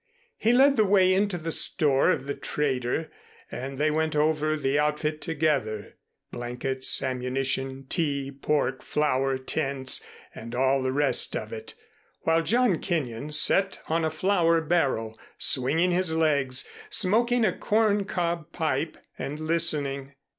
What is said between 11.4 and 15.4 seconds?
it, while John Kenyon sat on a flour barrel,